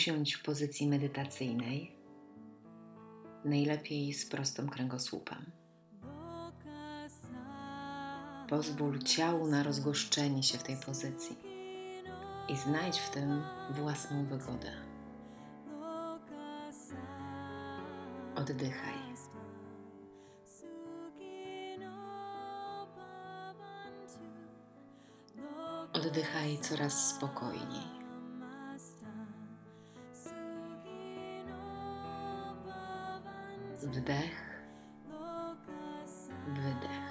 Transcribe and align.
Usiądź 0.00 0.34
w 0.34 0.42
pozycji 0.42 0.88
medytacyjnej, 0.88 1.96
najlepiej 3.44 4.14
z 4.14 4.26
prostym 4.26 4.68
kręgosłupem. 4.68 5.50
Pozwól 8.48 8.98
ciału 8.98 9.46
na 9.46 9.62
rozgoszczenie 9.62 10.42
się 10.42 10.58
w 10.58 10.62
tej 10.62 10.76
pozycji 10.76 11.36
i 12.48 12.56
znajdź 12.56 12.98
w 12.98 13.10
tym 13.10 13.42
własną 13.70 14.26
wygodę. 14.26 14.72
Oddychaj. 18.34 18.94
Oddychaj 25.92 26.58
coraz 26.58 27.16
spokojniej. 27.16 27.99
Wdech, 33.92 34.62
wydech. 36.48 37.10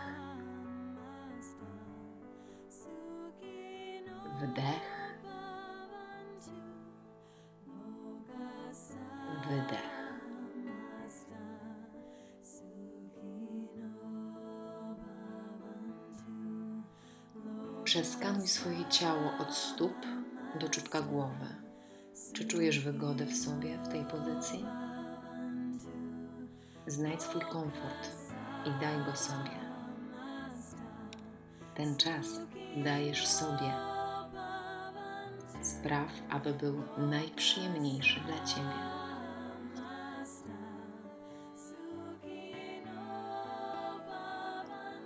Wdech, 4.41 4.87
wydech. 9.49 9.89
Przeskanuj 17.83 18.47
swoje 18.47 18.85
ciało 18.85 19.37
od 19.39 19.53
stóp 19.55 19.93
do 20.59 20.69
czubka 20.69 21.01
głowy. 21.01 21.45
Czy 22.33 22.45
czujesz 22.45 22.79
wygodę 22.79 23.25
w 23.25 23.35
sobie 23.35 23.77
w 23.77 23.87
tej 23.87 24.05
pozycji? 24.05 24.65
Znajdź 26.89 27.21
swój 27.21 27.41
komfort 27.41 28.09
i 28.65 28.71
daj 28.81 29.05
go 29.05 29.15
sobie. 29.15 29.59
Ten 31.75 31.95
czas 31.95 32.25
dajesz 32.83 33.27
sobie. 33.27 33.73
Spraw, 35.61 36.09
aby 36.29 36.53
był 36.53 36.83
najprzyjemniejszy 36.97 38.19
dla 38.19 38.45
Ciebie. 38.45 38.79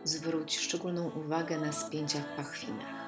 Zwróć 0.04 0.60
szczególną 0.60 1.10
uwagę 1.10 1.58
na 1.58 1.72
spięcia 1.72 2.20
w 2.20 2.36
pachwinach 2.36 3.04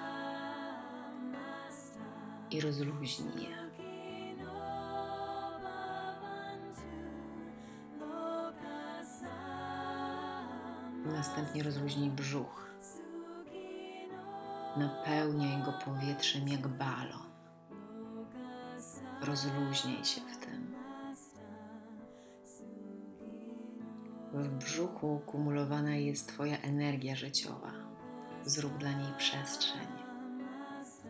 i 2.51 2.61
rozluźnij 2.61 3.43
je. 3.43 3.64
Następnie 11.25 11.63
rozluźnij 11.63 12.09
brzuch. 12.09 12.69
Napełniaj 14.77 15.63
go 15.63 15.73
powietrzem 15.85 16.47
jak 16.47 16.67
balon. 16.67 17.29
Rozluźnij 19.21 20.05
się 20.05 20.21
w 20.21 20.37
tym. 20.37 20.75
W 24.33 24.47
brzuchu 24.47 25.21
kumulowana 25.25 25.95
jest 25.95 26.27
Twoja 26.27 26.57
energia 26.57 27.15
życiowa. 27.15 27.71
Zrób 28.43 28.77
dla 28.77 28.91
niej 28.91 29.13
przestrzeń, 29.17 29.87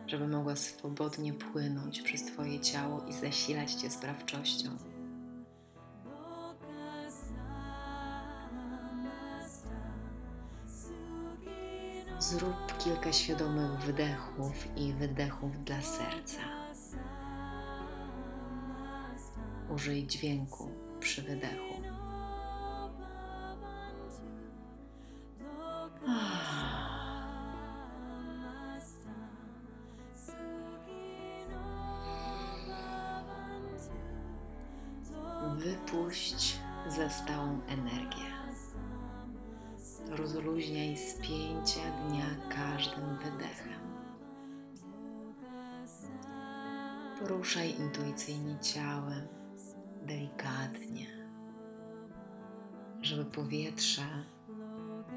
żeby 0.06 0.28
mogła 0.28 0.56
swobodnie 0.56 1.32
płynąć 1.32 2.02
przez 2.02 2.24
Twoje 2.24 2.60
ciało 2.60 3.04
i 3.08 3.12
zasilać 3.12 3.72
Cię 3.72 3.90
sprawczością. 3.90 4.68
Zrób 12.26 12.78
kilka 12.78 13.12
świadomych 13.12 13.70
wdechów 13.70 14.76
i 14.76 14.92
wydechów 14.92 15.64
dla 15.64 15.82
serca. 15.82 16.40
Użyj 19.74 20.06
dźwięku 20.06 20.70
przy 21.00 21.22
wydechu. 21.22 21.82
Wypuść 35.56 36.58
zastałą 36.88 37.60
energię. 37.68 38.45
Rozluźniaj 40.10 40.96
spięcia 40.96 41.80
dnia 41.90 42.26
każdym 42.48 43.18
wydechem. 43.18 43.80
Poruszaj 47.20 47.74
intuicyjnie 47.78 48.58
ciałem, 48.60 49.28
delikatnie, 50.02 51.06
żeby 53.02 53.24
powietrze, 53.24 54.24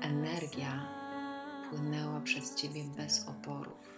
energia 0.01 0.87
płynęła 1.69 2.21
przez 2.21 2.55
Ciebie 2.55 2.83
bez 2.97 3.27
oporów. 3.27 3.89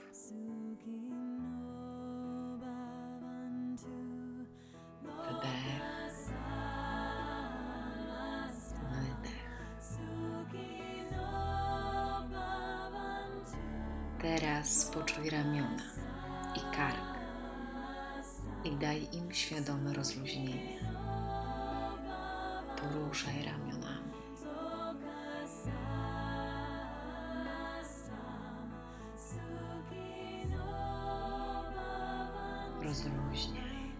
Teraz 14.61 14.85
poczuj 14.85 15.29
ramiona 15.29 15.83
i 16.55 16.75
kark 16.75 17.17
i 18.63 18.71
daj 18.71 19.07
im 19.13 19.33
świadome 19.33 19.93
rozluźnienie. 19.93 20.77
Poruszaj 22.77 23.45
ramionami. 23.45 24.11
Rozluźniaj. 32.81 33.91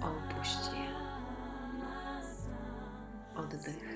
Opuść 0.00 0.58
je. 0.74 0.86
Oddychaj. 3.34 3.95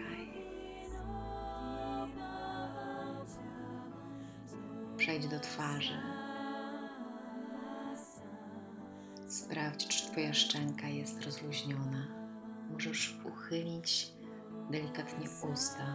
Przejdź 5.10 5.28
do 5.28 5.40
twarzy. 5.40 5.98
Sprawdź, 9.28 9.88
czy 9.88 10.10
Twoja 10.10 10.34
szczęka 10.34 10.88
jest 10.88 11.22
rozluźniona. 11.22 12.06
Możesz 12.72 13.20
uchylić 13.24 14.12
delikatnie 14.70 15.28
usta. 15.52 15.86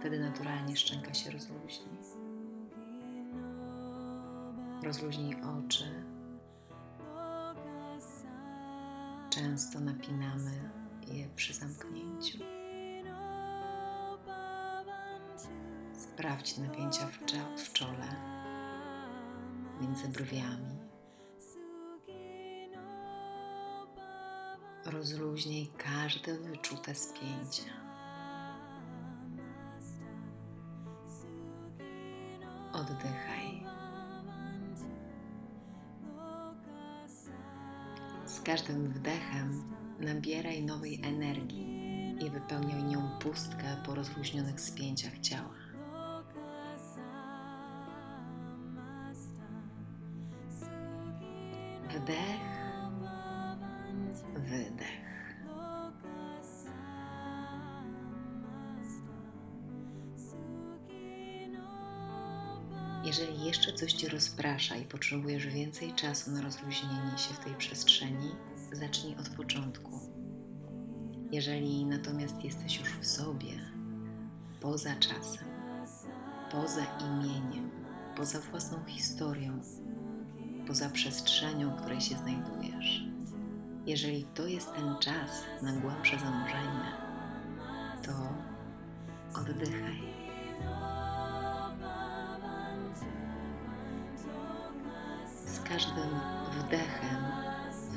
Wtedy 0.00 0.20
naturalnie 0.20 0.76
szczęka 0.76 1.14
się 1.14 1.30
rozluźni. 1.30 1.98
Rozluźnij 4.82 5.34
oczy. 5.34 6.04
Często 9.30 9.80
napinamy 9.80 10.70
je 11.06 11.28
przy 11.36 11.54
zamknięciu. 11.54 12.53
Sprawdź 16.14 16.58
napięcia 16.58 17.06
w, 17.06 17.18
w 17.60 17.72
czole, 17.72 18.16
między 19.80 20.08
brwiami. 20.08 20.78
Rozluźnij 24.84 25.70
każde 25.78 26.38
wyczute 26.38 26.94
spięcia. 26.94 27.72
Oddychaj. 32.72 33.64
Z 38.26 38.40
każdym 38.40 38.88
wdechem 38.88 39.74
nabieraj 40.00 40.62
nowej 40.62 41.00
energii 41.04 42.16
i 42.26 42.30
wypełniaj 42.30 42.84
nią 42.84 43.18
pustkę 43.20 43.76
po 43.86 43.94
rozluźnionych 43.94 44.60
spięciach 44.60 45.18
ciała. 45.18 45.63
Jeżeli 63.18 63.44
jeszcze 63.44 63.72
coś 63.72 63.92
Cię 63.92 64.08
rozprasza 64.08 64.76
i 64.76 64.84
potrzebujesz 64.84 65.46
więcej 65.46 65.92
czasu 65.92 66.30
na 66.30 66.42
rozluźnienie 66.42 67.18
się 67.18 67.34
w 67.34 67.38
tej 67.38 67.54
przestrzeni, 67.54 68.30
zacznij 68.72 69.16
od 69.16 69.28
początku. 69.28 70.00
Jeżeli 71.32 71.86
natomiast 71.86 72.44
jesteś 72.44 72.80
już 72.80 72.88
w 72.88 73.06
sobie, 73.06 73.60
poza 74.60 74.96
czasem, 74.96 75.48
poza 76.50 76.86
imieniem, 77.00 77.70
poza 78.16 78.40
własną 78.40 78.84
historią, 78.84 79.60
poza 80.66 80.90
przestrzenią, 80.90 81.70
w 81.70 81.80
której 81.80 82.00
się 82.00 82.16
znajdujesz, 82.16 83.04
jeżeli 83.86 84.24
to 84.24 84.46
jest 84.46 84.74
ten 84.74 84.96
czas 85.00 85.44
na 85.62 85.72
głębsze 85.72 86.18
zanurzenie, 86.18 86.92
to 88.06 88.12
oddychaj. 89.40 90.14
Każdym 95.74 96.20
wdechem 96.50 97.24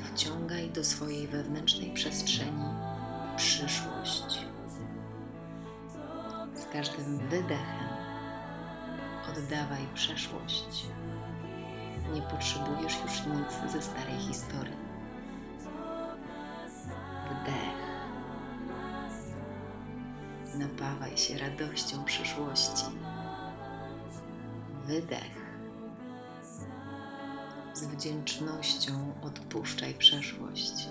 wciągaj 0.04 0.70
do 0.70 0.84
swojej 0.84 1.28
wewnętrznej 1.28 1.90
przestrzeni 1.90 2.64
przyszłość. 3.36 4.46
Z 6.54 6.64
każdym 6.72 7.18
wydechem 7.18 7.88
oddawaj 9.28 9.86
przeszłość. 9.94 10.86
Nie 12.14 12.22
potrzebujesz 12.22 12.96
już 13.04 13.26
nic 13.26 13.72
ze 13.72 13.82
starej 13.82 14.18
historii. 14.18 14.76
Wdech. 17.30 17.78
Napawaj 20.54 21.16
się 21.16 21.38
radością 21.38 22.04
przyszłości. 22.04 22.84
Wydech. 24.86 25.47
Z 27.78 27.84
wdzięcznością 27.84 29.14
odpuszczaj 29.22 29.94
przeszłość. 29.94 30.88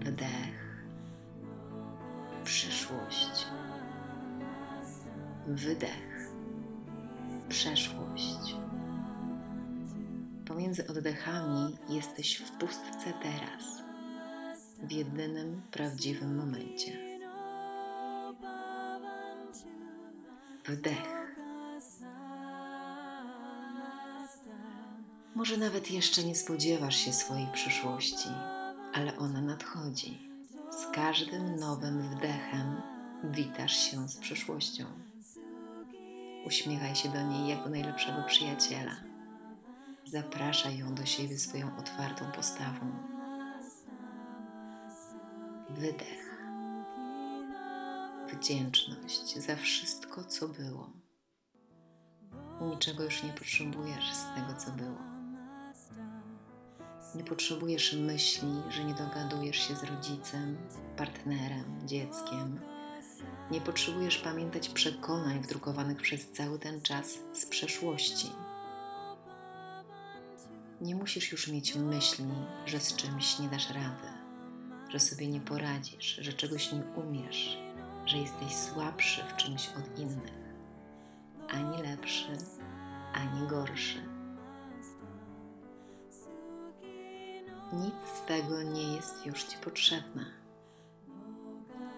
Wdech. 0.00 0.84
Przyszłość. 2.44 3.46
Wydech. 5.46 6.32
Przeszłość. 7.48 8.56
Pomiędzy 10.46 10.86
oddechami 10.86 11.76
jesteś 11.88 12.36
w 12.36 12.50
pustce 12.50 13.12
teraz, 13.22 13.82
w 14.82 14.92
jedynym 14.92 15.62
prawdziwym 15.70 16.36
momencie. 16.36 16.92
Wdech. 20.64 21.23
Może 25.34 25.56
nawet 25.56 25.90
jeszcze 25.90 26.24
nie 26.24 26.34
spodziewasz 26.34 26.96
się 26.96 27.12
swojej 27.12 27.46
przyszłości, 27.52 28.28
ale 28.92 29.16
ona 29.16 29.40
nadchodzi. 29.40 30.28
Z 30.70 30.94
każdym 30.94 31.56
nowym 31.56 32.02
wdechem 32.02 32.82
witasz 33.24 33.76
się 33.76 34.08
z 34.08 34.16
przyszłością. 34.16 34.84
Uśmiechaj 36.46 36.94
się 36.94 37.08
do 37.08 37.22
niej 37.22 37.48
jak 37.48 37.64
do 37.64 37.70
najlepszego 37.70 38.22
przyjaciela. 38.26 38.96
Zapraszaj 40.04 40.78
ją 40.78 40.94
do 40.94 41.06
siebie 41.06 41.38
swoją 41.38 41.76
otwartą 41.76 42.32
postawą. 42.32 42.92
Wydech. 45.70 46.40
Wdzięczność 48.32 49.38
za 49.38 49.56
wszystko, 49.56 50.24
co 50.24 50.48
było. 50.48 50.90
Niczego 52.60 53.04
już 53.04 53.22
nie 53.22 53.32
potrzebujesz 53.32 54.14
z 54.14 54.34
tego, 54.34 54.60
co 54.60 54.70
było. 54.70 55.13
Nie 57.14 57.24
potrzebujesz 57.24 57.92
myśli, 57.92 58.48
że 58.70 58.84
nie 58.84 58.94
dogadujesz 58.94 59.68
się 59.68 59.76
z 59.76 59.82
rodzicem, 59.82 60.56
partnerem, 60.96 61.88
dzieckiem. 61.88 62.60
Nie 63.50 63.60
potrzebujesz 63.60 64.18
pamiętać 64.18 64.68
przekonań 64.68 65.40
wdrukowanych 65.40 66.02
przez 66.02 66.30
cały 66.30 66.58
ten 66.58 66.80
czas 66.80 67.18
z 67.32 67.46
przeszłości. 67.46 68.30
Nie 70.80 70.96
musisz 70.96 71.32
już 71.32 71.48
mieć 71.48 71.74
myśli, 71.74 72.24
że 72.66 72.80
z 72.80 72.96
czymś 72.96 73.38
nie 73.38 73.48
dasz 73.48 73.70
rady, 73.70 74.08
że 74.88 75.00
sobie 75.00 75.28
nie 75.28 75.40
poradzisz, 75.40 76.18
że 76.20 76.32
czegoś 76.32 76.72
nie 76.72 76.82
umiesz, 76.84 77.58
że 78.06 78.18
jesteś 78.18 78.56
słabszy 78.56 79.22
w 79.28 79.36
czymś 79.36 79.68
od 79.68 79.98
innych, 79.98 80.34
ani 81.48 81.82
lepszy, 81.82 82.38
ani 83.12 83.48
gorszy 83.48 84.13
Nic 87.74 87.94
z 88.14 88.26
tego 88.26 88.62
nie 88.62 88.94
jest 88.94 89.26
już 89.26 89.44
Ci 89.44 89.56
potrzebne. 89.56 90.24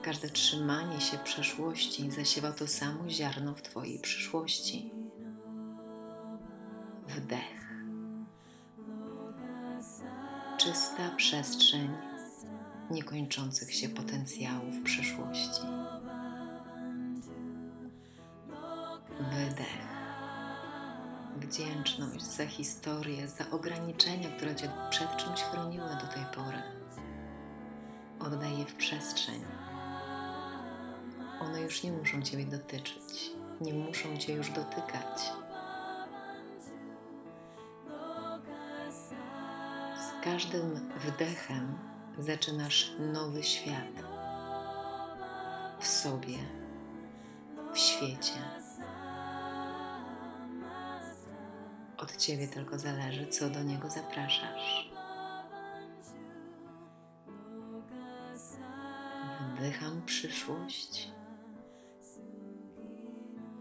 Każde 0.02 0.28
trzymanie 0.28 1.00
się 1.00 1.19
przeszłości 1.19 2.11
zasiewa 2.11 2.52
to 2.52 2.67
samo 2.67 3.11
ziarno 3.11 3.55
w 3.55 3.62
Twojej 3.62 3.99
przyszłości. 3.99 4.90
Wdech. 7.08 7.67
Czysta 10.58 11.11
przestrzeń 11.17 11.88
niekończących 12.90 13.75
się 13.75 13.88
potencjałów 13.88 14.82
przyszłości. 14.84 15.62
Wydech 19.20 19.86
wdzięczność 21.46 22.25
za 22.25 22.46
historię, 22.46 23.28
za 23.28 23.50
ograniczenia, 23.50 24.31
które 24.37 24.56
Cię 24.56 24.70
przed 24.90 25.16
czymś 25.16 25.40
chroniły 25.40 25.88
do 25.88 26.06
tej 26.14 26.25
pory. 26.34 26.62
Oddaj 28.20 28.58
je 28.58 28.66
w 28.66 28.75
przestrzeń. 28.75 29.40
One 31.40 31.60
już 31.60 31.82
nie 31.82 31.93
muszą 31.93 32.22
Ciebie 32.22 32.44
dotyczyć, 32.44 33.31
nie 33.60 33.75
muszą 33.75 34.16
Cię 34.16 34.32
już 34.32 34.50
dotykać. 34.50 35.32
Z 39.96 40.25
każdym 40.25 40.90
wdechem 40.96 41.78
zaczynasz 42.19 42.92
nowy 43.12 43.42
świat 43.42 44.04
w 45.81 45.87
sobie, 45.87 46.38
w 47.72 47.78
świecie 47.78 48.65
Od 51.98 52.16
Ciebie 52.16 52.48
tylko 52.48 52.78
zależy, 52.78 53.26
co 53.26 53.50
do 53.50 53.62
Niego 53.62 53.90
zapraszasz. 53.90 54.90
Wdycham 59.56 60.02
przyszłość. 60.06 61.11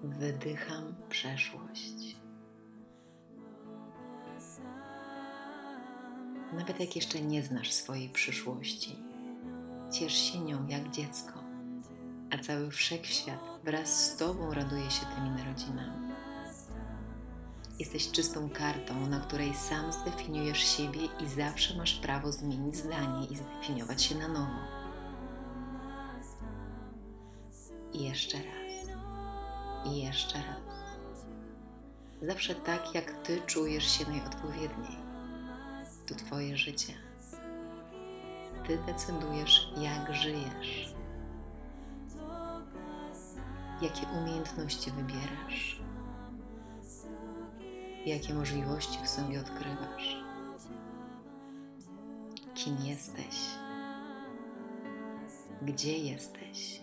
Wydycham 0.04 0.96
przeszłość. 1.10 2.16
Nawet 6.54 6.80
jak 6.80 6.96
jeszcze 6.96 7.22
nie 7.22 7.44
znasz 7.44 7.72
swojej 7.72 8.10
przyszłości, 8.10 8.96
ciesz 9.92 10.14
się 10.14 10.40
nią 10.40 10.68
jak 10.68 10.92
dziecko, 10.92 11.34
a 12.32 12.38
cały 12.38 12.72
wszechświat 12.72 13.40
wraz 13.64 14.06
z 14.06 14.18
Tobą 14.18 14.54
raduje 14.54 14.92
się 14.92 15.06
tymi 15.06 15.30
narodzinami. 15.30 16.05
Jesteś 17.80 18.12
czystą 18.12 18.50
kartą, 18.50 19.08
na 19.08 19.20
której 19.20 19.54
sam 19.54 19.92
zdefiniujesz 19.92 20.78
siebie 20.78 21.00
i 21.20 21.28
zawsze 21.28 21.78
masz 21.78 21.94
prawo 21.94 22.32
zmienić 22.32 22.76
zdanie 22.76 23.28
i 23.28 23.36
zdefiniować 23.36 24.04
się 24.04 24.16
na 24.16 24.28
nowo. 24.28 24.60
I 27.94 28.04
jeszcze 28.04 28.38
raz. 28.38 28.98
I 29.86 30.04
jeszcze 30.04 30.38
raz. 30.38 30.76
Zawsze 32.22 32.56
tak, 32.56 32.96
jak 32.96 33.24
Ty 33.24 33.42
czujesz 33.46 33.92
się 33.92 34.06
najodpowiedniej. 34.10 34.98
To 36.08 36.16
Twoje 36.16 36.58
życie. 36.58 36.94
Ty 38.68 38.80
decydujesz, 38.86 39.74
jak 39.78 40.16
żyjesz. 40.16 40.96
Jakie 43.82 44.08
umiejętności 44.08 44.92
wybierasz 44.92 45.85
jakie 48.06 48.34
możliwości 48.34 49.00
w 49.04 49.10
sobie 49.10 49.40
odkrywasz, 49.40 50.24
kim 52.54 52.78
jesteś, 52.84 53.36
gdzie 55.62 55.98
jesteś, 55.98 56.82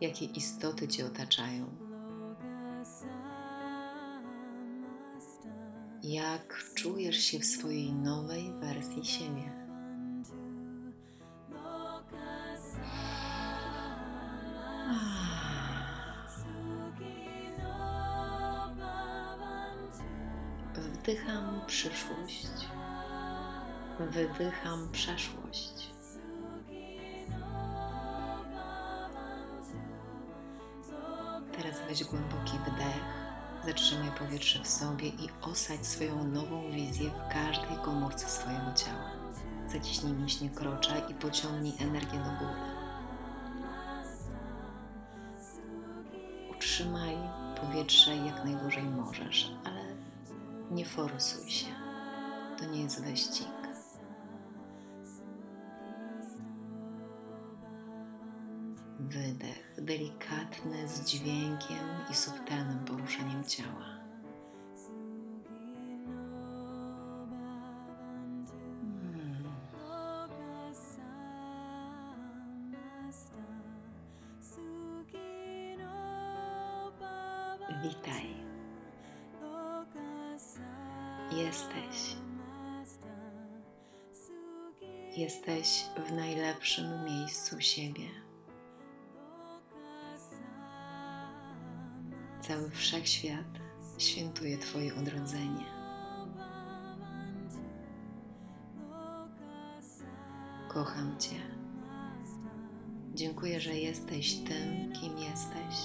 jakie 0.00 0.24
istoty 0.24 0.88
Cię 0.88 1.06
otaczają, 1.06 1.66
jak 6.02 6.64
czujesz 6.74 7.16
się 7.16 7.38
w 7.38 7.44
swojej 7.44 7.92
nowej 7.92 8.52
wersji 8.52 9.04
siebie. 9.04 9.61
Wdycham 21.02 21.60
przyszłość. 21.66 22.46
Wydycham 23.98 24.88
przeszłość. 24.92 25.90
Teraz 31.56 31.80
weź 31.88 32.04
głęboki 32.04 32.58
wdech. 32.58 33.04
Zatrzymaj 33.66 34.10
powietrze 34.18 34.62
w 34.62 34.68
sobie 34.68 35.08
i 35.08 35.28
osadź 35.40 35.86
swoją 35.86 36.24
nową 36.24 36.70
wizję 36.70 37.10
w 37.10 37.32
każdej 37.32 37.76
komórce 37.84 38.28
swojego 38.28 38.72
ciała. 38.76 39.10
Zaciśnij 39.66 40.12
mięśnie 40.12 40.50
krocza 40.50 40.98
i 40.98 41.14
pociągnij 41.14 41.72
energię 41.80 42.18
do 42.18 42.46
góry. 42.46 42.60
Utrzymaj 46.50 47.16
powietrze 47.60 48.16
jak 48.16 48.44
najdłużej 48.44 48.84
możesz, 48.84 49.52
ale 49.64 49.81
nie 50.72 50.84
forsuj 50.84 51.50
się. 51.50 51.66
To 52.58 52.64
nie 52.64 52.82
jest 52.82 53.04
wyścig. 53.04 53.46
Wydech 59.00 59.74
delikatny 59.78 60.88
z 60.88 61.04
dźwiękiem 61.04 61.88
i 62.10 62.14
subtelnym 62.14 62.84
poruszeniem 62.84 63.44
ciała. 63.44 64.01
Jesteś 85.16 85.84
w 86.08 86.12
najlepszym 86.12 87.04
miejscu 87.04 87.60
siebie. 87.60 88.08
Cały 92.40 92.70
wszechświat 92.70 93.46
świętuje 93.98 94.58
Twoje 94.58 94.94
odrodzenie. 94.94 95.64
Kocham 100.68 101.18
Cię. 101.18 101.40
Dziękuję, 103.14 103.60
że 103.60 103.74
jesteś 103.74 104.34
tym, 104.34 104.92
kim 104.92 105.18
jesteś. 105.18 105.76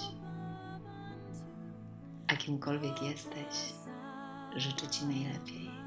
A 2.28 2.36
kimkolwiek 2.36 3.02
jesteś, 3.02 3.72
życzę 4.56 4.88
Ci 4.88 5.06
najlepiej. 5.06 5.77